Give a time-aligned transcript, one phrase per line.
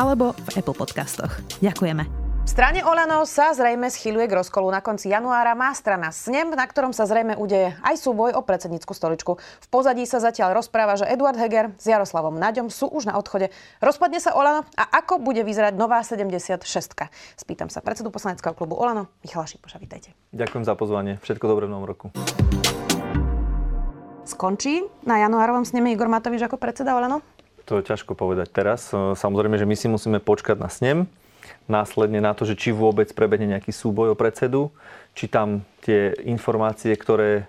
[0.00, 1.44] alebo v Apple Podcastoch.
[1.60, 2.08] Ďakujeme.
[2.40, 4.72] V strane Olano sa zrejme schýľuje k rozkolu.
[4.72, 8.96] Na konci januára má strana snem, na ktorom sa zrejme udeje aj súboj o predsednícku
[8.96, 9.36] stoličku.
[9.36, 13.52] V pozadí sa zatiaľ rozpráva, že Eduard Heger s Jaroslavom Naďom sú už na odchode.
[13.84, 16.64] Rozpadne sa Olano a ako bude vyzerať nová 76
[17.36, 20.16] Spýtam sa predsedu poslaneckého klubu Olano, Michala Šipoša, vítajte.
[20.32, 21.20] Ďakujem za pozvanie.
[21.20, 22.08] Všetko dobré v novom roku.
[24.24, 27.20] Skončí na januárovom sneme Igor Matovič ako predseda Olano?
[27.70, 28.90] To je ťažko povedať teraz.
[28.90, 31.06] Samozrejme, že my si musíme počkať na snem,
[31.70, 34.74] následne na to, že či vôbec prebehne nejaký súboj o predsedu,
[35.14, 37.44] či tam tie informácie, ktoré e,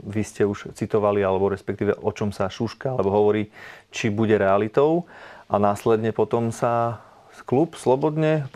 [0.00, 3.52] vy ste už citovali, alebo respektíve o čom sa šuška, alebo hovorí,
[3.92, 5.04] či bude realitou.
[5.52, 7.04] A následne potom sa
[7.44, 8.48] klub slobodne,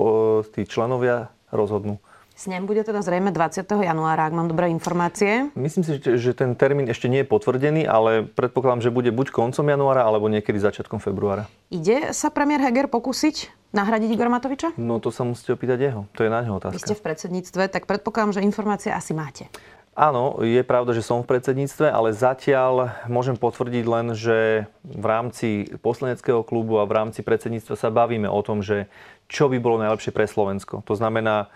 [0.57, 2.01] tí členovia rozhodnú.
[2.39, 3.67] Snem bude teda zrejme 20.
[3.67, 5.51] januára, ak mám dobré informácie.
[5.59, 9.67] Myslím si, že ten termín ešte nie je potvrdený, ale predpokladám, že bude buď koncom
[9.67, 11.51] januára, alebo niekedy začiatkom februára.
[11.75, 14.71] Ide sa premiér Heger pokúsiť nahradiť Igora Matoviča?
[14.79, 16.07] No to sa musíte opýtať jeho.
[16.15, 16.79] To je na neho otázka.
[16.79, 19.51] Vy ste v predsedníctve, tak predpokladám, že informácie asi máte.
[19.99, 25.75] Áno, je pravda, že som v predsedníctve, ale zatiaľ môžem potvrdiť len, že v rámci
[25.83, 28.87] poslaneckého klubu a v rámci predsedníctva sa bavíme o tom, že
[29.27, 30.87] čo by bolo najlepšie pre Slovensko.
[30.87, 31.51] To znamená,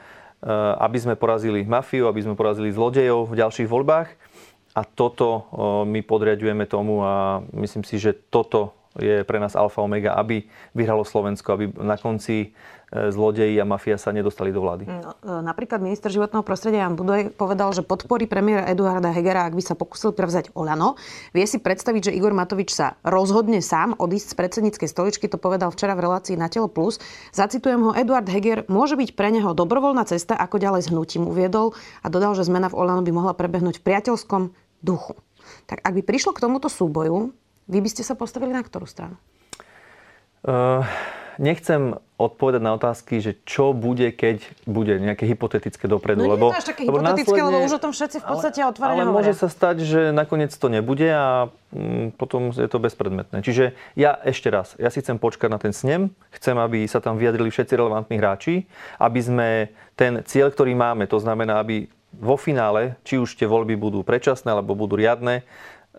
[0.79, 4.09] aby sme porazili mafiu, aby sme porazili zlodejov v ďalších voľbách.
[4.73, 5.43] A toto eh,
[5.85, 10.45] my podriadujeme tomu a myslím si, že toto je pre nás alfa omega, aby
[10.77, 12.53] vyhralo Slovensko, aby na konci
[12.93, 14.85] zlodeji a mafia sa nedostali do vlády.
[14.85, 19.57] No, e, napríklad minister životného prostredia Jan Budoj povedal, že podporí premiéra Eduarda Hegera, ak
[19.57, 21.01] by sa pokusil prevzať Olano.
[21.33, 25.73] Vie si predstaviť, že Igor Matovič sa rozhodne sám odísť z predsedníckej stoličky, to povedal
[25.73, 27.01] včera v relácii na Telo Plus.
[27.33, 31.73] Zacitujem ho, Eduard Heger môže byť pre neho dobrovoľná cesta, ako ďalej s hnutím uviedol
[32.05, 34.53] a dodal, že zmena v Olano by mohla prebehnúť v priateľskom
[34.85, 35.17] duchu.
[35.65, 37.33] Tak ak by prišlo k tomuto súboju,
[37.73, 39.17] vy by ste sa postavili na ktorú stranu?
[40.43, 40.83] Uh,
[41.37, 46.23] nechcem odpovedať na otázky, že čo bude, keď bude nejaké hypotetické dopredu.
[46.23, 48.27] No lebo, nie je to až také lebo hypotetické, lebo už o tom všetci v
[48.27, 52.69] podstate ale, otvorene Ale môže sa stať, že nakoniec to nebude a mm, potom je
[52.71, 53.43] to bezpredmetné.
[53.43, 57.19] Čiže ja ešte raz, ja si chcem počkať na ten snem, chcem, aby sa tam
[57.19, 58.71] vyjadrili všetci relevantní hráči,
[59.03, 59.49] aby sme
[59.99, 64.53] ten cieľ, ktorý máme, to znamená, aby vo finále, či už tie voľby budú predčasné
[64.53, 65.49] alebo budú riadne,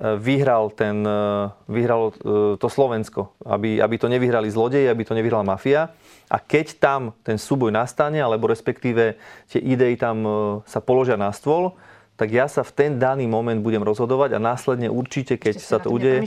[0.02, 2.14] vyhral, ten, e, vyhralo e,
[2.58, 3.30] to Slovensko.
[3.46, 5.94] Aby, aby to nevyhrali zlodeji, aby to nevyhrala mafia.
[6.34, 10.32] A keď tam ten súboj nastane, alebo respektíve tie idei tam e,
[10.66, 11.78] sa položia na stôl,
[12.18, 15.78] tak ja sa v ten daný moment budem rozhodovať a následne určite, keď Ste sa
[15.82, 16.26] to udeje...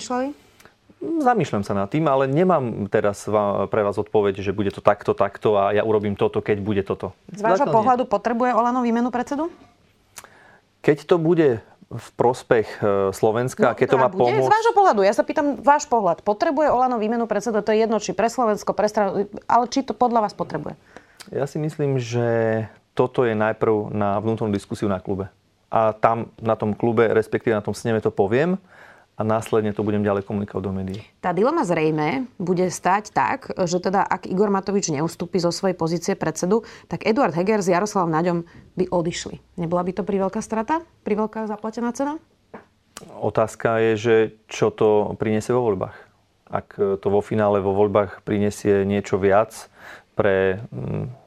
[0.97, 3.28] Zamýšľam sa nad tým, ale nemám teraz
[3.69, 7.12] pre vás odpoveď, že bude to takto, takto a ja urobím toto, keď bude toto.
[7.31, 9.53] Z vášho pohľadu potrebuje Olano výmenu predsedu?
[10.81, 14.42] Keď to bude v prospech e, Slovenska, no, keď to má pomôcť...
[14.42, 16.26] Z vášho pohľadu, ja sa pýtam váš pohľad.
[16.26, 19.94] Potrebuje Olano výmenu predsedu, to je jedno, či pre Slovensko, pre stranu, ale či to
[19.94, 20.75] podľa vás potrebuje?
[21.30, 22.66] Ja si myslím, že
[22.98, 25.30] toto je najprv na vnútornú diskusiu na klube.
[25.70, 28.58] A tam na tom klube, respektíve na tom sneme to poviem
[29.16, 31.00] a následne to budem ďalej komunikovať do médií.
[31.25, 36.12] Tá dilema zrejme bude stať tak, že teda ak Igor Matovič neustúpi zo svojej pozície
[36.12, 38.44] predsedu, tak Eduard Heger s Jaroslavom Naďom
[38.76, 39.41] by odišli.
[39.56, 40.84] Nebola by to pri veľká strata?
[41.00, 42.21] Pri veľká zaplatená cena?
[43.16, 44.16] Otázka je, že
[44.49, 45.97] čo to priniesie vo voľbách.
[46.47, 49.69] Ak to vo finále vo voľbách prinesie niečo viac
[50.15, 51.25] pre mm,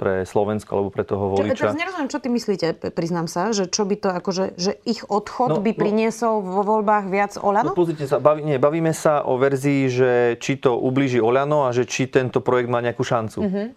[0.00, 1.68] pre Slovensko alebo pre toho voliča.
[1.68, 2.66] Čo, nerozumiem, čo ty myslíte,
[2.96, 5.78] priznám sa, že čo by to akože, že ich odchod no, by no.
[5.78, 7.76] priniesol vo voľbách viac Oľano?
[7.76, 11.76] No pozrite sa, baví, nie, bavíme sa o verzii, že či to ublíži Oľano a
[11.76, 13.38] že či tento projekt má nejakú šancu.
[13.44, 13.68] Uh-huh.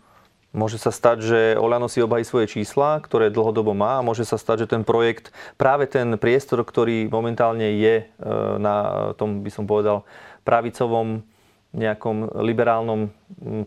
[0.56, 4.40] Môže sa stať, že Oľano si obhají svoje čísla, ktoré dlhodobo má a môže sa
[4.40, 8.04] stať, že ten projekt, práve ten priestor, ktorý momentálne je e,
[8.62, 10.08] na tom, by som povedal,
[10.48, 11.26] pravicovom
[11.74, 13.10] nejakom liberálnom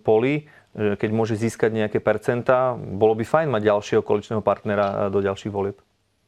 [0.07, 5.53] poli, keď môže získať nejaké percentá, bolo by fajn mať ďalšieho koaličného partnera do ďalších
[5.53, 5.81] volieb.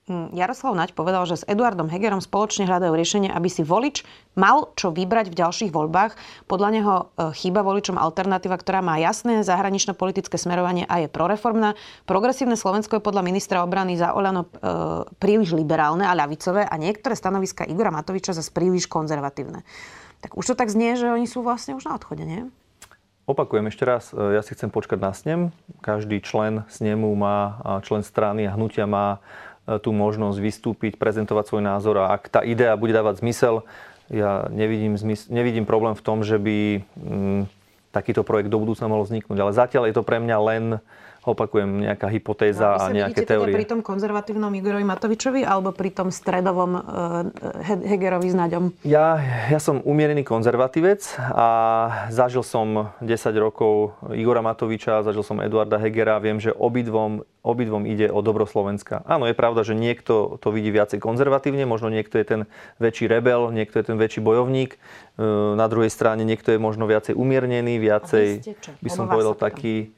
[0.09, 4.09] Hm, Jaroslav Naď povedal, že s Eduardom Hegerom spoločne hľadajú riešenie, aby si volič
[4.41, 6.17] mal čo vybrať v ďalších voľbách.
[6.49, 11.77] Podľa neho e, chýba voličom alternatíva, ktorá má jasné zahranično-politické smerovanie a je proreformná.
[12.09, 14.51] Progresívne Slovensko je podľa ministra obrany za Olano e,
[15.21, 19.61] príliš liberálne a ľavicové a niektoré stanoviska Igora Matoviča zase príliš konzervatívne.
[20.25, 22.49] Tak už to tak znie, že oni sú vlastne už na odchode, nie?
[23.29, 25.41] Opakujem ešte raz, ja si chcem počkať na snem.
[25.85, 29.21] Každý člen snemu má, člen strany a hnutia má
[29.85, 33.69] tú možnosť vystúpiť, prezentovať svoj názor a ak tá idea bude dávať zmysel,
[34.09, 37.41] ja nevidím, zmysl, nevidím problém v tom, že by mm,
[37.93, 39.37] takýto projekt do budúcna mohol vzniknúť.
[39.37, 40.65] Ale zatiaľ je to pre mňa len
[41.33, 43.53] opakujem, nejaká hypotéza no, a, nejaké teórie.
[43.53, 46.83] Teda pri tom konzervatívnom Igorovi Matovičovi alebo pri tom stredovom uh,
[47.65, 48.65] Hegerovi s Naďom?
[48.83, 49.21] Ja,
[49.53, 51.49] ja som umierený konzervatívec a
[52.09, 56.17] zažil som 10 rokov Igora Matoviča, zažil som Eduarda Hegera.
[56.19, 59.05] Viem, že obidvom, obidvom ide o dobro Slovenska.
[59.05, 62.41] Áno, je pravda, že niekto to vidí viacej konzervatívne, možno niekto je ten
[62.83, 64.77] väčší rebel, niekto je ten väčší bojovník.
[64.77, 64.79] E,
[65.57, 68.43] na druhej strane niekto je možno viacej umiernený, viacej,
[68.81, 69.93] by som povedal, taký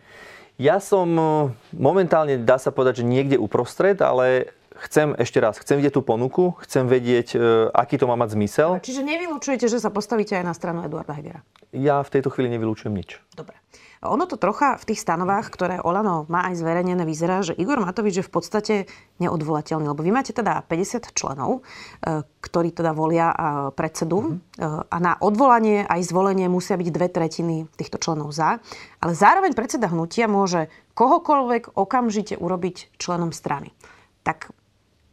[0.60, 1.24] ja som e,
[1.72, 6.56] momentálne, dá sa povedať, že niekde uprostred, ale chcem ešte raz, chcem vidieť tú ponuku,
[6.64, 7.38] chcem vedieť, e,
[7.70, 8.70] aký to má mať zmysel.
[8.80, 11.44] Čiže nevylučujete, že sa postavíte aj na stranu Eduarda Hegera?
[11.70, 13.20] Ja v tejto chvíli nevylučujem nič.
[13.36, 13.60] Dobre.
[14.00, 18.24] Ono to trocha v tých stanovách, ktoré Olano má aj zverejnené, vyzerá, že Igor Matovič
[18.24, 18.74] je v podstate
[19.20, 19.92] neodvolateľný.
[19.92, 21.60] Lebo vy máte teda 50 členov,
[22.00, 23.36] e, ktorí teda volia e,
[23.76, 24.88] predsedu mm-hmm.
[24.88, 28.64] a na odvolanie aj zvolenie musia byť dve tretiny týchto členov za.
[29.04, 33.76] Ale zároveň predseda hnutia môže kohokoľvek okamžite urobiť členom strany.
[34.24, 34.48] Tak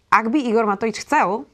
[0.08, 1.46] ak by Igor Matovič chcel,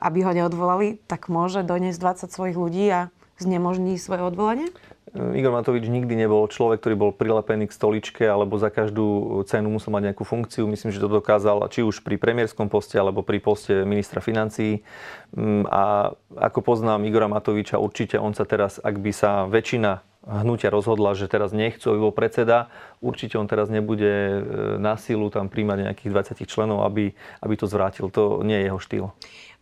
[0.00, 3.00] aby ho neodvolali, tak môže doniesť 20 svojich ľudí a
[3.38, 4.68] znemožní svoje odvolanie?
[5.16, 9.88] Igor Matovič nikdy nebol človek, ktorý bol prilepený k stoličke alebo za každú cenu musel
[9.96, 10.68] mať nejakú funkciu.
[10.68, 14.84] Myslím, že to dokázal či už pri premiérskom poste alebo pri poste ministra financií.
[15.32, 20.68] Mm, a ako poznám Igora Matoviča, určite on sa teraz, ak by sa väčšina hnutia
[20.68, 22.68] rozhodla, že teraz nechcú, aby bol predseda,
[23.00, 24.40] určite on teraz nebude e,
[24.76, 28.12] na sílu tam príjmať nejakých 20 členov, aby, aby to zvrátil.
[28.12, 29.06] To nie je jeho štýl.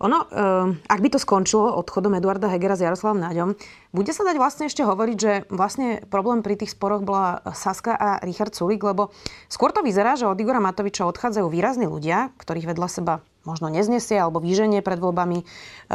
[0.04, 3.56] Ono, eh, ak by to skončilo odchodom Eduarda Hegera s Jaroslavom Náďom,
[3.96, 8.20] bude sa dať vlastne ešte hovoriť, že vlastne problém pri tých sporoch bola Saska a
[8.20, 9.08] Richard Sulik, lebo
[9.48, 14.18] skôr to vyzerá, že od Igora Matoviča odchádzajú výrazní ľudia, ktorých vedľa seba možno neznesie
[14.18, 15.38] alebo výženie pred voľbami.
[15.40, 15.46] Eh,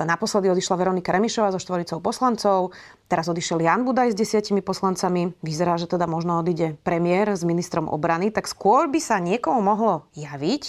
[0.07, 2.71] naposledy odišla Veronika Remišová so štvoricou poslancov,
[3.11, 5.35] teraz odišiel Jan Budaj s desiatimi poslancami.
[5.43, 10.07] Vyzerá, že teda možno odíde premiér s ministrom obrany, tak skôr by sa niekomu mohlo
[10.15, 10.63] javiť,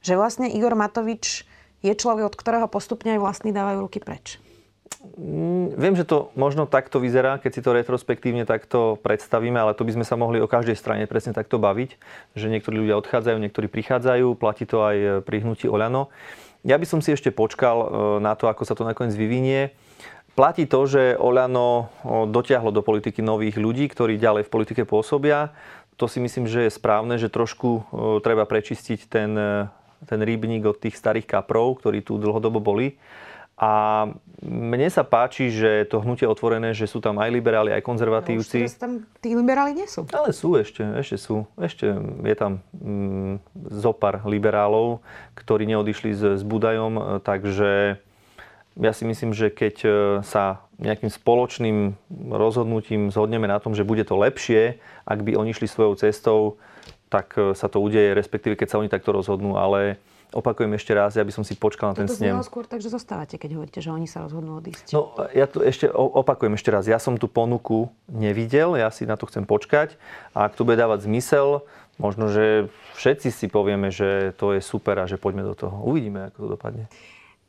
[0.00, 1.44] že vlastne Igor Matovič
[1.82, 4.40] je človek, od ktorého postupne aj vlastní dávajú ruky preč?
[5.16, 9.86] Mm, viem, že to možno takto vyzerá, keď si to retrospektívne takto predstavíme, ale to
[9.86, 11.96] by sme sa mohli o každej strane presne takto baviť,
[12.36, 16.12] že niektorí ľudia odchádzajú, niektorí prichádzajú, platí to aj pri hnutí Oľano.
[16.66, 17.86] Ja by som si ešte počkal e,
[18.20, 19.72] na to, ako sa to nakoniec vyvinie.
[20.36, 21.90] Platí to, že Oľano
[22.28, 25.56] dotiahlo do politiky nových ľudí, ktorí ďalej v politike pôsobia.
[25.96, 27.82] To si myslím, že je správne, že trošku e,
[28.20, 29.32] treba prečistiť ten
[30.08, 32.96] ten rybník od tých starých kaprov, ktorí tu dlhodobo boli.
[33.60, 34.08] A
[34.40, 38.64] mne sa páči, že to hnutie otvorené, že sú tam aj liberáli, aj konzervatívci.
[38.64, 40.08] No, tam tí liberáli nie sú.
[40.16, 41.44] Ale sú ešte, ešte sú.
[41.60, 41.92] Ešte
[42.24, 45.04] je tam mm, zopar liberálov,
[45.36, 48.00] ktorí neodišli s, s Budajom, takže
[48.80, 49.90] ja si myslím, že keď e,
[50.24, 52.00] sa nejakým spoločným
[52.32, 56.40] rozhodnutím zhodneme na tom, že bude to lepšie, ak by oni šli svojou cestou,
[57.12, 60.00] tak e, sa to udeje, respektíve keď sa oni takto rozhodnú, ale
[60.32, 62.38] opakujem ešte raz, ja by som si počkal na ten snem.
[62.38, 64.94] To skôr tak, že zostávate, keď hovoríte, že oni sa rozhodnú odísť.
[64.94, 66.86] No, ja to ešte opakujem ešte raz.
[66.86, 69.98] Ja som tú ponuku nevidel, ja si na to chcem počkať
[70.34, 71.66] a ak to bude dávať zmysel,
[72.00, 75.84] možno, že všetci si povieme, že to je super a že poďme do toho.
[75.84, 76.84] Uvidíme, ako to dopadne.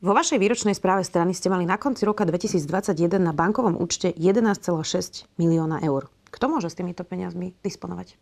[0.01, 5.29] Vo vašej výročnej správe strany ste mali na konci roka 2021 na bankovom účte 11,6
[5.37, 6.09] milióna eur.
[6.33, 8.17] Kto môže s týmito peniazmi disponovať?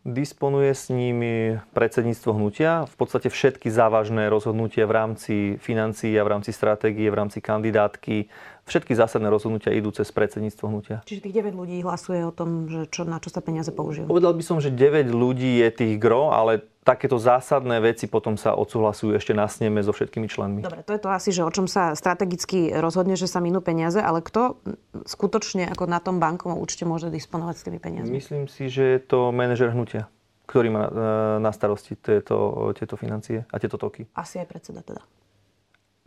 [0.00, 2.88] Disponuje s nimi predsedníctvo hnutia.
[2.88, 8.32] V podstate všetky závažné rozhodnutia v rámci financií a v rámci stratégie, v rámci kandidátky,
[8.64, 10.96] všetky zásadné rozhodnutia idú cez predsedníctvo hnutia.
[11.04, 14.08] Čiže tých 9 ľudí hlasuje o tom, že čo, na čo sa peniaze použijú?
[14.08, 18.58] Povedal by som, že 9 ľudí je tých gro, ale takéto zásadné veci potom sa
[18.58, 20.66] odsúhlasujú ešte na sneme so všetkými členmi.
[20.66, 24.02] Dobre, to je to asi, že o čom sa strategicky rozhodne, že sa minú peniaze,
[24.02, 24.58] ale kto
[25.06, 28.18] skutočne ako na tom bankovom účte môže disponovať s tými peniazmi?
[28.18, 30.10] Myslím si, že je to manažer hnutia,
[30.50, 30.84] ktorý má
[31.38, 34.10] na starosti tieto, tieto financie a tieto toky.
[34.18, 35.06] Asi aj predseda teda.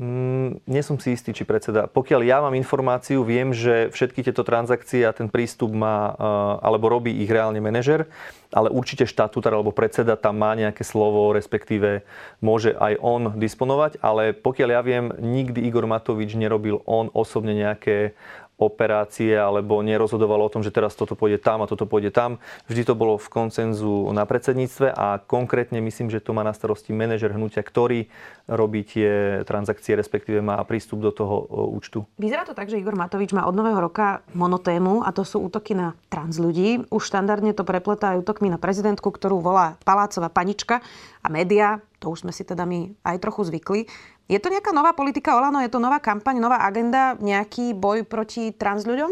[0.01, 1.85] Mm, nie som si istý, či predseda.
[1.85, 6.89] Pokiaľ ja mám informáciu, viem, že všetky tieto transakcie a ten prístup má, eh, alebo
[6.89, 8.09] robí ich reálne manažer,
[8.49, 12.01] ale určite štatutár alebo predseda tam má nejaké slovo, respektíve
[12.41, 18.17] môže aj on disponovať, ale pokiaľ ja viem, nikdy Igor Matovič nerobil on osobne nejaké
[18.57, 22.37] operácie alebo nerozhodovalo o tom, že teraz toto pôjde tam a toto pôjde tam.
[22.69, 26.93] Vždy to bolo v koncenzu na predsedníctve a konkrétne myslím, že to má na starosti
[26.93, 28.07] manažer hnutia, ktorý
[28.45, 32.05] robí tie transakcie, respektíve má prístup do toho účtu.
[32.19, 35.73] Vyzerá to tak, že Igor Matovič má od nového roka monotému a to sú útoky
[35.73, 36.85] na trans ľudí.
[36.91, 40.83] Už štandardne to prepletá aj útokmi na prezidentku, ktorú volá Palácová panička
[41.23, 43.87] a média, to už sme si teda my aj trochu zvykli.
[44.31, 45.59] Je to nejaká nová politika Olano?
[45.59, 49.11] Je to nová kampaň, nová agenda, nejaký boj proti trans ľuďom?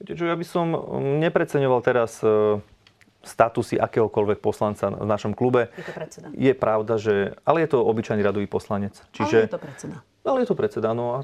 [0.00, 2.56] Viete čo, ja by som um, nepreceňoval teraz uh,
[3.20, 5.68] statusy akéhokoľvek poslanca v našom klube.
[5.76, 6.26] Je to predseda.
[6.32, 7.36] Je pravda, že...
[7.44, 8.96] Ale je to obyčajný radový poslanec.
[9.12, 9.44] Čiže...
[9.44, 9.96] Ale je to predseda.
[10.24, 11.18] Ale je to predseda, no a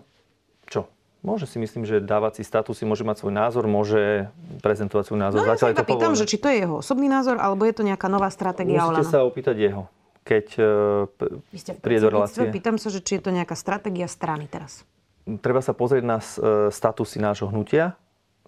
[0.68, 0.92] čo?
[1.24, 4.28] Môže si myslím, že dávať si statusy, môže mať svoj názor, môže
[4.60, 5.40] prezentovať svoj názor.
[5.42, 7.82] No ja sa to pýtam, že či to je jeho osobný názor, alebo je to
[7.82, 9.10] nejaká nová stratégia Musíte Olano.
[9.10, 9.88] sa opýtať jeho
[10.26, 12.42] keď e, Vy ste príde do relácie.
[12.50, 14.82] Pýtam sa, že či je to nejaká stratégia strany teraz.
[15.38, 16.26] Treba sa pozrieť na e,
[16.74, 17.94] statusy nášho hnutia,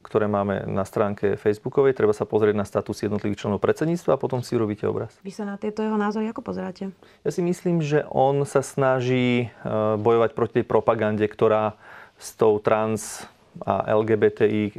[0.02, 1.94] ktoré máme na stránke Facebookovej.
[1.94, 5.14] Treba sa pozrieť na status jednotlivých členov predsedníctva a potom si urobíte obraz.
[5.22, 6.90] Vy sa na tieto jeho názory ako pozeráte?
[7.22, 9.66] Ja si myslím, že on sa snaží e,
[10.02, 11.78] bojovať proti tej propagande, ktorá
[12.18, 13.22] s tou trans
[13.66, 14.76] a LGBTI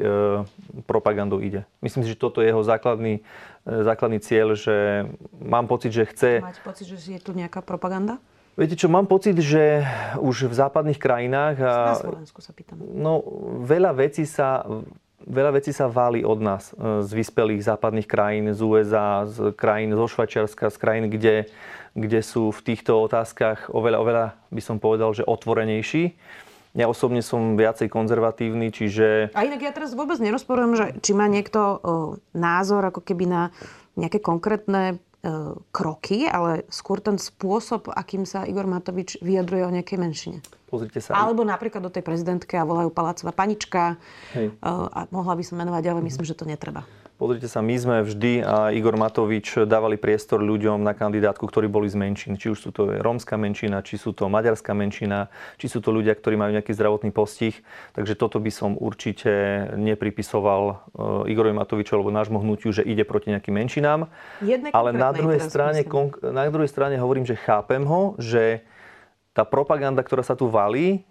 [0.88, 1.68] propagandou ide.
[1.84, 3.24] Myslím si, že toto je jeho základný
[3.68, 5.06] základný cieľ, že
[5.38, 6.42] mám pocit, že chce...
[6.42, 8.18] Máte pocit, že je tu nejaká propaganda?
[8.60, 9.88] Viete čo, mám pocit, že
[10.20, 11.56] už v západných krajinách...
[11.64, 12.82] Na Slovensku sa pýtam.
[12.82, 13.24] No,
[13.64, 14.68] veľa vecí sa,
[15.24, 19.96] veľa vecí sa váli od nás e, z vyspelých západných krajín, z USA, z krajín
[19.96, 21.48] zo Švajčiarska, z krajín, kde,
[21.96, 26.20] kde sú v týchto otázkach oveľa, oveľa, by som povedal, že otvorenejší.
[26.78, 29.34] Ja osobne som viacej konzervatívny, čiže...
[29.34, 31.78] A inak ja teraz vôbec nerozporujem, že či má niekto o,
[32.38, 33.42] názor ako keby na
[33.98, 34.96] nejaké konkrétne e,
[35.74, 40.38] kroky, ale skôr ten spôsob, akým sa Igor Matovič vyjadruje o nejakej menšine.
[40.70, 41.18] Pozrite sa.
[41.18, 43.98] Alebo napríklad do tej prezidentke a volajú Palácová panička.
[44.38, 44.54] Hej.
[44.54, 46.86] E, a mohla by som menovať, ale myslím, že to netreba.
[47.20, 51.92] Pozrite sa, my sme vždy a Igor Matovič dávali priestor ľuďom na kandidátku, ktorí boli
[51.92, 52.40] z menšín.
[52.40, 55.28] Či už sú to rómska menšina, či sú to maďarská menšina,
[55.60, 57.60] či sú to ľudia, ktorí majú nejaký zdravotný postih.
[57.92, 59.28] Takže toto by som určite
[59.76, 64.08] nepripisoval eh, Igorovi Matoviču alebo nášmu hnutiu, že ide proti nejakým menšinám.
[64.40, 65.84] Jedné Ale na druhej, strane,
[66.24, 68.64] na druhej strane hovorím, že chápem ho, že
[69.36, 71.04] tá propaganda, ktorá sa tu valí,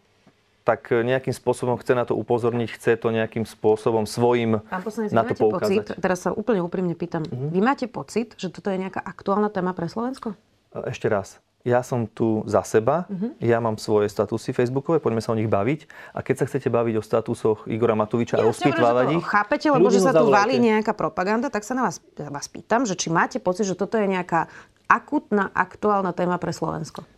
[0.69, 5.25] tak nejakým spôsobom chce na to upozorniť, chce to nejakým spôsobom svojim Pán poslanec, na
[5.25, 5.97] to poukázať.
[5.97, 7.49] Pocit, teraz sa úplne úprimne pýtam, uh-huh.
[7.49, 10.37] vy máte pocit, že toto je nejaká aktuálna téma pre Slovensko?
[10.85, 11.41] Ešte raz.
[11.65, 13.33] Ja som tu za seba, uh-huh.
[13.41, 15.89] ja mám svoje statusy facebookové, poďme sa o nich baviť.
[16.13, 19.25] A keď sa chcete baviť o statusoch Igora Matoviča a rozpitvávať ich...
[19.25, 22.93] Chápete, lebo že sa tu valí nejaká propaganda, tak sa na vás, vás pýtam, že
[22.93, 24.53] či máte pocit, že toto je nejaká
[24.85, 27.09] akutná, aktuálna téma pre Slovensko?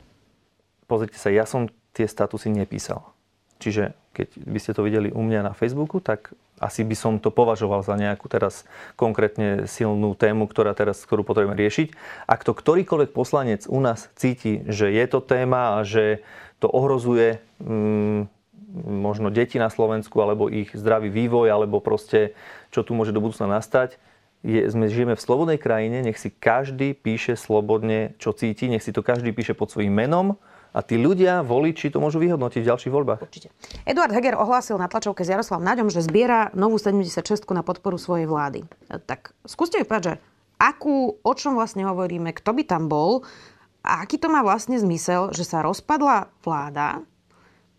[0.87, 3.03] Pozrite sa, ja som tie statusy nepísal.
[3.61, 7.33] Čiže keď by ste to videli u mňa na Facebooku, tak asi by som to
[7.33, 11.89] považoval za nejakú teraz konkrétne silnú tému, ktorá teraz, ktorú potrebujeme riešiť.
[12.29, 16.21] Ak to ktorýkoľvek poslanec u nás cíti, že je to téma a že
[16.61, 18.29] to ohrozuje mm,
[18.85, 22.37] možno deti na Slovensku, alebo ich zdravý vývoj, alebo proste
[22.69, 23.97] čo tu môže do budúcna nastať,
[24.41, 28.93] je, sme, žijeme v slobodnej krajine, nech si každý píše slobodne, čo cíti, nech si
[28.93, 30.41] to každý píše pod svojím menom
[30.71, 33.21] a tí ľudia, voliči, to môžu vyhodnotiť v ďalších voľbách.
[33.27, 33.51] Určite.
[33.83, 38.31] Eduard Heger ohlásil na tlačovke s Jaroslavom Naďom, že zbiera novú 76 na podporu svojej
[38.31, 38.63] vlády.
[38.87, 40.15] Tak skúste mi povedať, že
[40.63, 43.27] akú, o čom vlastne hovoríme, kto by tam bol
[43.83, 47.03] a aký to má vlastne zmysel, že sa rozpadla vláda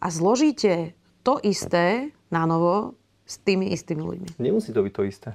[0.02, 4.30] a zložíte to isté na novo s tými istými ľuďmi.
[4.42, 5.30] Nemusí to byť to isté.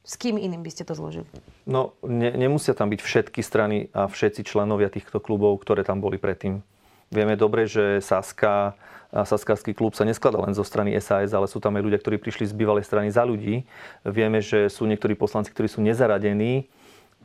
[0.00, 1.28] S kým iným by ste to zložili?
[1.68, 6.18] No, ne, nemusia tam byť všetky strany a všetci členovia týchto klubov, ktoré tam boli
[6.18, 6.64] predtým.
[7.10, 8.78] Vieme dobre, že Saska
[9.10, 12.22] a Saskarský klub sa neskladá len zo strany SAS, ale sú tam aj ľudia, ktorí
[12.22, 13.66] prišli z bývalej strany za ľudí.
[14.06, 16.70] Vieme, že sú niektorí poslanci, ktorí sú nezaradení,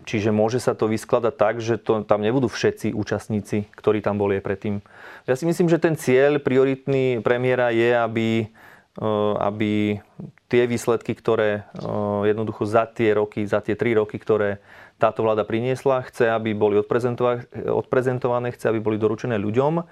[0.09, 4.41] čiže môže sa to vyskladať tak, že to, tam nebudú všetci účastníci, ktorí tam boli
[4.41, 4.75] aj predtým.
[5.29, 8.49] Ja si myslím, že ten cieľ prioritný premiéra je, aby,
[9.39, 9.99] aby
[10.47, 11.67] tie výsledky, ktoré
[12.23, 14.63] jednoducho za tie roky, za tie tri roky, ktoré
[14.95, 16.07] táto vláda priniesla.
[16.07, 19.83] Chce, aby boli odprezentované, chce, aby boli doručené ľuďom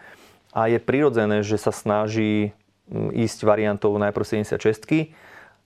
[0.55, 2.55] a je prirodzené, že sa snaží
[2.93, 5.11] ísť variantou najprv 76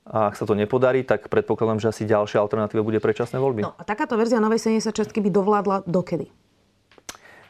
[0.08, 3.68] a ak sa to nepodarí, tak predpokladám, že asi ďalšia alternatíva bude predčasné voľby.
[3.68, 6.32] No a takáto verzia novej 76 by dovládla dokedy?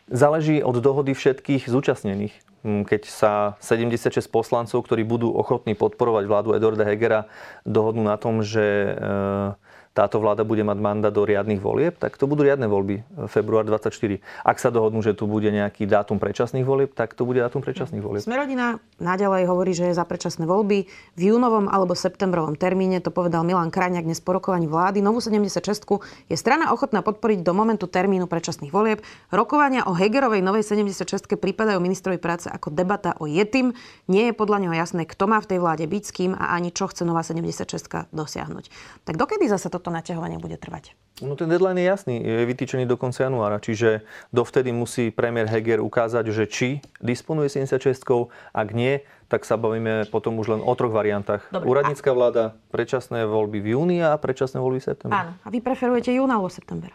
[0.10, 2.34] Záleží od dohody všetkých zúčastnených.
[2.66, 7.30] Mm, keď sa 76 poslancov, ktorí budú ochotní podporovať vládu Eduarda Hegera,
[7.68, 8.94] dohodnú na tom, že e,
[9.98, 14.22] táto vláda bude mať mandát do riadnych volieb, tak to budú riadne voľby február 24.
[14.46, 18.06] Ak sa dohodnú, že tu bude nejaký dátum predčasných volieb, tak to bude dátum predčasných
[18.06, 18.22] volieb.
[18.22, 20.86] Smerodina naďalej hovorí, že je za predčasné voľby.
[21.18, 25.58] V júnovom alebo septembrovom termíne, to povedal Milan Krajňák dnes po rokovaní vlády, novú 76
[26.30, 29.02] je strana ochotná podporiť do momentu termínu predčasných volieb.
[29.34, 33.74] Rokovania o Hegerovej novej 76 pripadajú ministrovi práce ako debata o Jetim.
[34.06, 36.70] Nie je podľa neho jasné, kto má v tej vláde byť, s kým a ani
[36.70, 38.70] čo chce nová 76 dosiahnuť.
[39.08, 40.96] Tak dokedy zase toto naťahovanie bude trvať?
[41.18, 45.82] No ten deadline je jasný, je vytýčený do konca januára, čiže dovtedy musí premiér Heger
[45.82, 46.70] ukázať, že či
[47.02, 48.06] disponuje 76
[48.54, 51.42] ak nie, tak sa bavíme potom už len o troch variantách.
[51.50, 55.18] Dobre, Úradnícka vláda, predčasné voľby v júni a predčasné voľby v septembri.
[55.18, 56.94] Áno, a vy preferujete jún alebo september?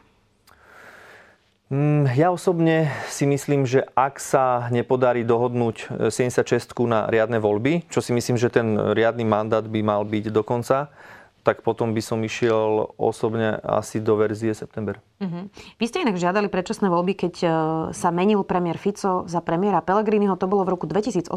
[1.73, 7.99] Mm, ja osobne si myslím, že ak sa nepodarí dohodnúť 76 na riadne voľby, čo
[7.99, 10.93] si myslím, že ten riadny mandát by mal byť dokonca,
[11.43, 15.03] tak potom by som išiel osobne asi do verzie september.
[15.23, 15.47] Uh-huh.
[15.79, 17.51] Vy ste inak žiadali predčasné voľby, keď uh,
[17.95, 20.39] sa menil premiér Fico za premiéra Pellegriniho.
[20.39, 21.31] To bolo v roku 2018.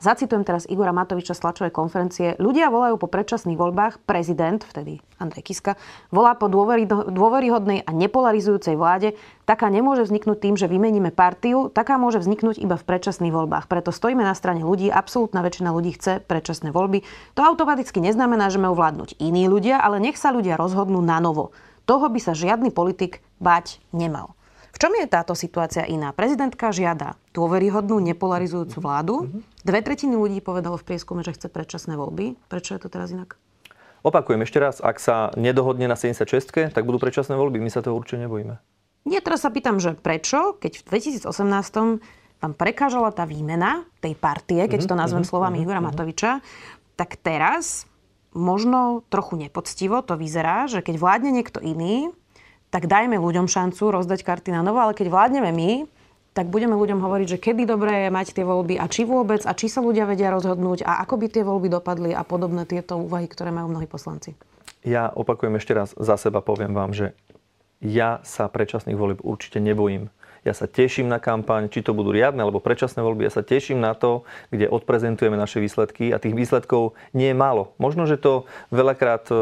[0.00, 2.36] Zacitujem teraz Igora Matoviča z tlačovej konferencie.
[2.40, 4.04] Ľudia volajú po predčasných voľbách.
[4.04, 5.74] Prezident, vtedy Andrej Kiska,
[6.14, 9.18] volá po dôvery, dôveryhodnej a nepolarizujúcej vláde.
[9.44, 13.66] Taká nemôže vzniknúť tým, že vymeníme partiu, taká môže vzniknúť iba v predčasných voľbách.
[13.66, 17.02] Preto stojíme na strane ľudí, absolútna väčšina ľudí chce predčasné voľby.
[17.34, 21.54] To automaticky neznamená, že majú vládnuť iní ľudia, ale nech sa ľudia rozhodnú na novo.
[21.84, 24.38] Toho by sa žiadny politik bať nemal.
[24.78, 26.14] V čom je táto situácia iná?
[26.14, 29.14] Prezidentka žiada dôveryhodnú, nepolarizujúcu vládu.
[29.66, 32.38] Dve tretiny ľudí povedalo v prieskume, že chce predčasné voľby.
[32.46, 33.34] Prečo je to teraz inak?
[34.06, 37.58] Opakujem ešte raz, ak sa nedohodne na 76, tak budú predčasné voľby.
[37.58, 38.62] My sa toho určite nebojíme.
[39.08, 41.26] Nie, teraz sa pýtam, že prečo, keď v 2018
[42.38, 46.38] vám prekážala tá výmena tej partie, keď to mhm, nazvem mhm, slovami mhm, Igora Matoviča,
[46.94, 47.88] tak teraz
[48.36, 52.12] možno trochu nepoctivo to vyzerá, že keď vládne niekto iný,
[52.68, 55.70] tak dajme ľuďom šancu rozdať karty na novo, ale keď vládneme my,
[56.36, 59.52] tak budeme ľuďom hovoriť, že kedy dobré je mať tie voľby a či vôbec a
[59.56, 63.26] či sa ľudia vedia rozhodnúť a ako by tie voľby dopadli a podobné tieto úvahy,
[63.26, 64.38] ktoré majú mnohí poslanci.
[64.86, 67.16] Ja opakujem ešte raz za seba, poviem vám, že
[67.82, 70.14] ja sa predčasných volieb určite nebojím.
[70.48, 73.28] Ja sa teším na kampaň, či to budú riadne alebo predčasné voľby.
[73.28, 77.76] Ja sa teším na to, kde odprezentujeme naše výsledky a tých výsledkov nie je málo.
[77.76, 79.36] Možno, že to veľakrát e,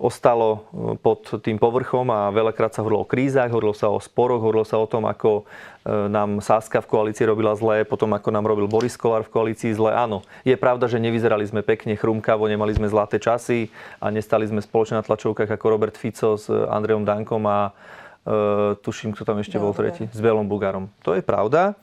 [0.00, 4.40] ostalo e, pod tým povrchom a veľakrát sa hovorilo o krízach, hovorilo sa o sporoch,
[4.40, 8.48] hovorilo sa o tom, ako e, nám Sáska v koalícii robila zle, potom ako nám
[8.48, 9.92] robil Boris Kolár v koalícii zle.
[9.92, 13.68] Áno, je pravda, že nevyzerali sme pekne, chrumkavo, nemali sme zlaté časy
[14.00, 17.76] a nestali sme spoločne na tlačovkách ako Robert Fico s Andrejom Dankom a
[18.82, 20.90] tuším, kto tam ešte bol tretí, s Belom Bugarom.
[21.06, 21.78] To je pravda.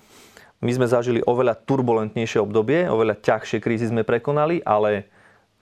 [0.63, 5.11] My sme zažili oveľa turbulentnejšie obdobie, oveľa ťažšie krízy sme prekonali, ale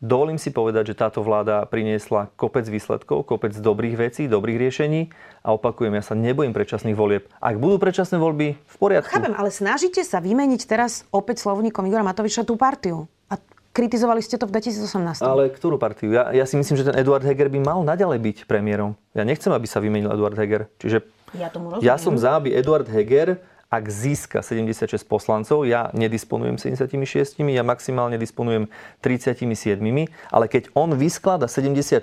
[0.03, 5.07] Dovolím si povedať, že táto vláda priniesla kopec výsledkov, kopec dobrých vecí, dobrých riešení
[5.47, 7.31] a opakujem, ja sa nebojím predčasných volieb.
[7.39, 9.07] Ak budú predčasné voľby, v poriadku.
[9.07, 13.07] Chápem, ale snažíte sa vymeniť teraz opäť slovníkom Igora Matoviča tú partiu.
[13.73, 15.25] Kritizovali ste to v 2018.
[15.25, 16.13] Ale ktorú partiu?
[16.13, 18.93] Ja, ja si myslím, že ten Eduard Heger by mal naďalej byť premiérom.
[19.17, 20.69] Ja nechcem, aby sa vymenil Eduard Heger.
[20.77, 21.01] Čiže
[21.33, 23.41] ja, tomu ja som za, aby Eduard Heger
[23.73, 28.69] ak získa 76 poslancov, ja nedisponujem 76, ja maximálne disponujem
[29.01, 29.81] 37,
[30.29, 31.97] ale keď on vysklada 76,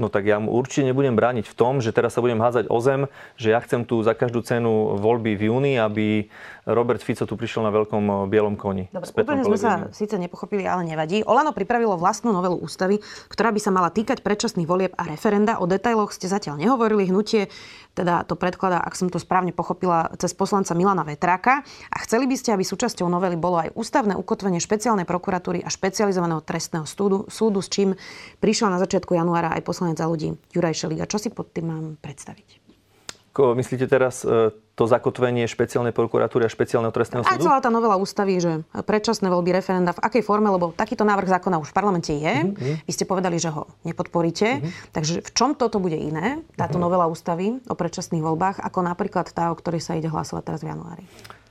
[0.00, 2.78] no tak ja mu určite nebudem brániť v tom, že teraz sa budem hádzať o
[2.80, 6.32] zem, že ja chcem tu za každú cenu voľby v júni, aby
[6.64, 8.88] Robert Fico tu prišiel na veľkom eh, bielom koni.
[8.88, 11.20] Dobre, úplne sme sa síce nepochopili, ale nevadí.
[11.24, 15.60] Olano pripravilo vlastnú novelu ústavy, ktorá by sa mala týkať predčasných volieb a referenda.
[15.60, 17.10] O detailoch ste zatiaľ nehovorili.
[17.10, 17.52] Hnutie
[17.90, 21.66] teda to predkladá, ak som to správne pochopila, cez poslanca Milana Vetráka.
[21.90, 26.40] A chceli by ste, aby súčasťou novely bolo aj ústavné ukotvenie špeciálnej prokuratúry a špecializovaného
[26.46, 27.98] trestného súdu, súdu s čím
[28.38, 31.08] prišiel na začiatku januára aj poslanec za ľudí Juraj Šeliga.
[31.08, 32.60] Čo si pod tým mám predstaviť?
[33.40, 37.30] Myslíte teraz e, to zakotvenie špeciálnej prokuratúry a špeciálneho trestného súdu?
[37.30, 41.40] Aj celá tá novela ústavy, že predčasné voľby referenda v akej forme, lebo takýto návrh
[41.40, 42.34] zákona už v parlamente je.
[42.42, 42.74] Mm-hmm.
[42.84, 44.58] Vy ste povedali, že ho nepodporíte.
[44.58, 44.92] Mm-hmm.
[44.92, 46.82] Takže v čom toto bude iné, táto mm-hmm.
[46.82, 50.74] novela ústavy o predčasných voľbách, ako napríklad tá, o ktorej sa ide hlasovať teraz v
[50.74, 51.04] januári?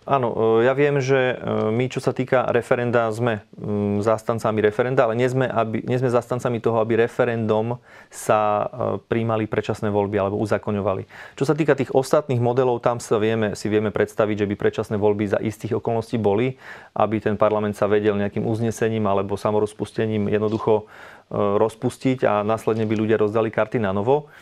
[0.10, 5.06] Áno, e, ja viem, že e, my, čo sa týka referenda, sme mm, zástancami referenda,
[5.06, 7.78] ale nie sme, aby, nie sme zástancami toho, aby referendum
[8.10, 8.66] sa e,
[9.06, 11.06] príjmali predčasné voľby alebo uzakoňovali.
[11.38, 14.98] Čo sa týka tých ostatných modelov, tam sa vieme, si vieme predstaviť, že by predčasné
[14.98, 16.58] voľby za istých okolností boli,
[16.98, 20.90] aby ten parlament sa vedel nejakým uznesením alebo samorozpustením jednoducho
[21.30, 24.34] rozpustiť a následne by ľudia rozdali karty na novo.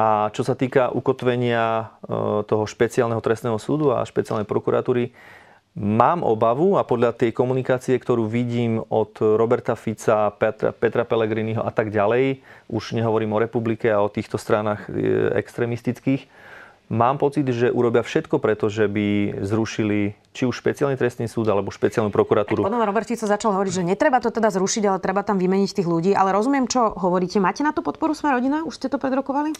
[0.00, 1.84] A čo sa týka ukotvenia e,
[2.48, 5.12] toho špeciálneho trestného súdu a špeciálnej prokuratúry,
[5.70, 11.70] Mám obavu a podľa tej komunikácie, ktorú vidím od Roberta Fica, Petra, Petra Pellegriniho a
[11.70, 16.26] tak ďalej, už nehovorím o republike a o týchto stranách e, extrémistických,
[16.90, 21.70] mám pocit, že urobia všetko preto, že by zrušili či už špeciálny trestný súd alebo
[21.70, 22.66] špeciálnu prokuratúru.
[22.66, 25.86] Potom Robert Fico začal hovoriť, že netreba to teda zrušiť, ale treba tam vymeniť tých
[25.86, 26.18] ľudí.
[26.18, 27.38] Ale rozumiem, čo hovoríte.
[27.38, 28.66] Máte na to podporu Sme rodina?
[28.66, 29.54] Už ste to predrokovali?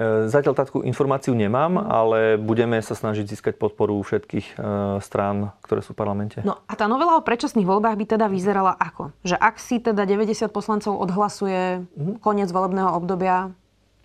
[0.00, 4.62] E, zatiaľ takú informáciu nemám, ale budeme sa snažiť získať podporu všetkých e,
[5.04, 6.40] strán, ktoré sú v parlamente.
[6.40, 9.12] No a tá novela o predčasných voľbách by teda vyzerala ako?
[9.28, 12.16] Že ak si teda 90 poslancov odhlasuje uh-huh.
[12.24, 13.52] koniec volebného obdobia,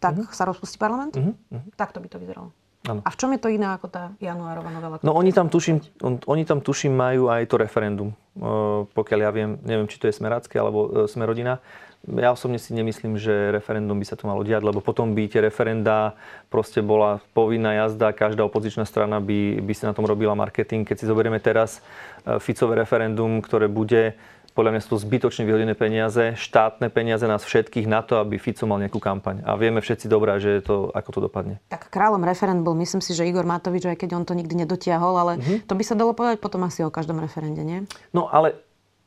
[0.03, 0.35] tak uh-huh.
[0.35, 1.15] sa rozpustí parlament?
[1.15, 1.31] Uh-huh.
[1.31, 1.63] Uh-huh.
[1.79, 2.51] Tak to by to vyzeralo.
[2.85, 3.01] Ano.
[3.01, 4.95] A v čom je to iné ako tá januárová novela?
[5.01, 8.13] No oni tam, tuším, on, oni tam tuším majú aj to referendum.
[8.35, 11.63] Uh, pokiaľ ja viem, neviem, či to je Smerácké alebo uh, Smerodina
[12.05, 15.41] ja osobne si nemyslím, že referendum by sa to malo diať, lebo potom by tie
[15.41, 16.13] referenda
[16.53, 20.85] proste bola povinná jazda, každá opozičná strana by, by si na tom robila marketing.
[20.85, 21.81] Keď si zoberieme teraz
[22.21, 24.13] e, Ficové referendum, ktoré bude,
[24.55, 28.63] podľa mňa sú to zbytočne vyhodené peniaze, štátne peniaze nás všetkých na to, aby Fico
[28.63, 29.43] mal nejakú kampaň.
[29.43, 31.59] A vieme všetci dobrá, že to, ako to dopadne.
[31.67, 35.19] Tak kráľom referend bol, myslím si, že Igor Matovič, aj keď on to nikdy nedotiahol,
[35.19, 35.67] ale mm-hmm.
[35.67, 37.83] to by sa dalo povedať potom asi o každom referende, nie?
[38.15, 38.55] No ale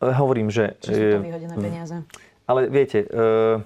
[0.05, 0.77] e, hovorím, že...
[0.85, 1.97] Či sú to vyhodené peniaze?
[2.45, 3.61] Ale viete, uh,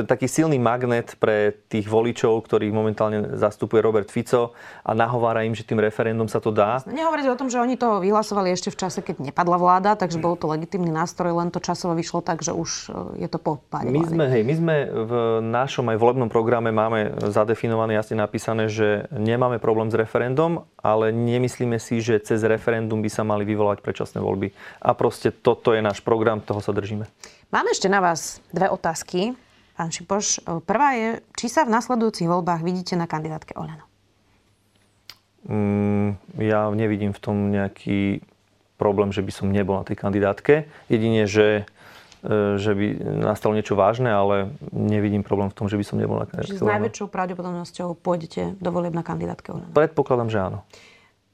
[0.00, 5.52] je taký silný magnet pre tých voličov, ktorých momentálne zastupuje Robert Fico a nahovára im,
[5.52, 6.80] že tým referendum sa to dá.
[6.88, 10.40] Nehovoriť o tom, že oni to vyhlasovali ešte v čase, keď nepadla vláda, takže bol
[10.40, 12.70] to legitímny nástroj, len to časovo vyšlo tak, že už
[13.18, 15.12] e, je to po páde my sme, hej, my sme v
[15.44, 21.76] našom aj volebnom programe máme zadefinované, jasne napísané, že nemáme problém s referendum, ale nemyslíme
[21.76, 24.56] si, že cez referendum by sa mali vyvolať predčasné voľby.
[24.80, 27.04] A proste toto je náš program, toho sa držíme.
[27.52, 29.36] Máme ešte na vás dve otázky.
[29.72, 33.88] Pán Šipoš, prvá je, či sa v nasledujúcich voľbách vidíte na kandidátke Olano?
[35.48, 38.22] Mm, ja nevidím v tom nejaký
[38.76, 40.70] problém, že by som nebol na tej kandidátke.
[40.86, 41.64] Jedine, že,
[42.22, 42.86] e, že by
[43.26, 46.62] nastalo niečo vážne, ale nevidím problém v tom, že by som nebol na kandidátke Čiže
[46.62, 49.72] s najväčšou pravdepodobnosťou pôjdete do volieb na kandidátke Olano?
[49.74, 50.58] Predpokladám, že áno.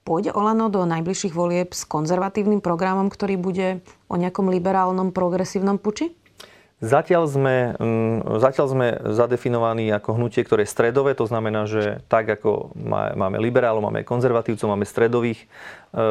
[0.09, 6.16] Pôjde Olano do najbližších volieb s konzervatívnym programom, ktorý bude o nejakom liberálnom progresívnom puči?
[6.79, 12.31] Zatiaľ sme, mm, zatiaľ sme zadefinovaní ako hnutie, ktoré je stredové, to znamená, že tak
[12.31, 12.71] ako
[13.19, 15.47] máme liberálov, máme konzervatívcov, máme stredových e,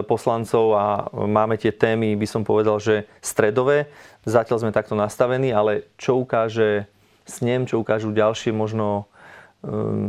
[0.03, 3.87] poslancov a máme tie témy, by som povedal, že stredové.
[4.27, 6.83] Zatiaľ sme takto nastavení, ale čo ukáže
[7.23, 9.07] s ním, čo ukážu ďalšie možno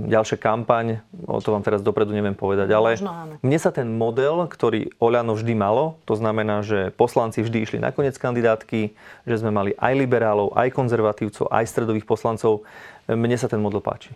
[0.09, 3.01] ďalšia kampaň, o to vám teraz dopredu neviem povedať, ale
[3.41, 7.89] mne sa ten model, ktorý Oľano vždy malo, to znamená, že poslanci vždy išli na
[7.91, 8.93] koniec kandidátky,
[9.25, 12.69] že sme mali aj liberálov, aj konzervatívcov, aj stredových poslancov,
[13.09, 14.13] mne sa ten model páči.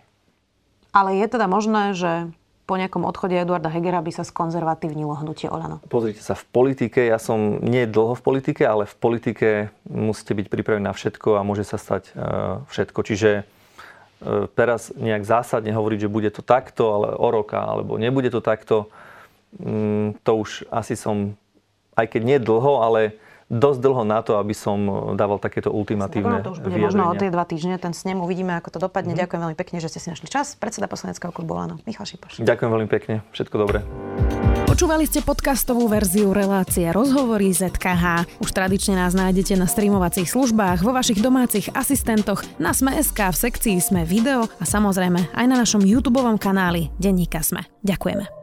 [0.93, 2.29] Ale je teda možné, že
[2.63, 5.83] po nejakom odchode Eduarda Hegera by sa skonzervatívnilo hnutie Olano?
[5.91, 9.49] Pozrite sa, v politike, ja som nie dlho v politike, ale v politike
[9.83, 12.99] musíte byť pripravení na všetko a môže sa stať uh, všetko.
[13.03, 13.43] Čiže
[14.55, 18.87] teraz nejak zásadne hovoriť, že bude to takto, ale o roka, alebo nebude to takto,
[19.59, 21.35] mm, to už asi som,
[21.93, 23.19] aj keď nie dlho, ale
[23.53, 27.29] dosť dlho na to, aby som dával takéto ultimatívne To už bude možno o tie
[27.29, 29.13] dva týždne, ten snem, uvidíme, ako to dopadne.
[29.13, 29.21] Mm.
[29.25, 30.57] Ďakujem veľmi pekne, že ste si našli čas.
[30.57, 32.41] Predseda poslaneckého klubu Lano, Michal Šipoš.
[32.41, 33.85] Ďakujem veľmi pekne, všetko dobré.
[34.65, 38.25] Počúvali ste podcastovú verziu relácie Rozhovory ZKH.
[38.41, 43.77] Už tradične nás nájdete na streamovacích službách, vo vašich domácich asistentoch, na Sme.sk, v sekcii
[43.77, 47.69] Sme video a samozrejme aj na našom YouTube kanáli Denníka Sme.
[47.85, 48.42] Ďakujeme.